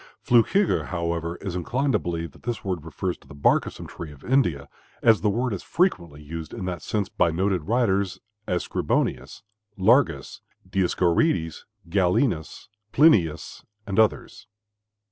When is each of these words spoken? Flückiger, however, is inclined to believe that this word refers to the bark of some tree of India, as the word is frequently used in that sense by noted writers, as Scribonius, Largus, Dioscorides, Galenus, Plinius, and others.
Flückiger, 0.25 0.87
however, 0.87 1.35
is 1.41 1.55
inclined 1.55 1.93
to 1.93 1.99
believe 1.99 2.31
that 2.31 2.41
this 2.41 2.65
word 2.65 2.83
refers 2.83 3.19
to 3.19 3.27
the 3.27 3.35
bark 3.35 3.67
of 3.67 3.73
some 3.73 3.85
tree 3.85 4.11
of 4.11 4.23
India, 4.25 4.67
as 5.03 5.21
the 5.21 5.29
word 5.29 5.53
is 5.53 5.61
frequently 5.61 6.23
used 6.23 6.55
in 6.55 6.65
that 6.65 6.81
sense 6.81 7.07
by 7.07 7.29
noted 7.29 7.65
writers, 7.65 8.19
as 8.47 8.67
Scribonius, 8.67 9.43
Largus, 9.77 10.41
Dioscorides, 10.67 11.65
Galenus, 11.87 12.67
Plinius, 12.91 13.63
and 13.85 13.99
others. 13.99 14.47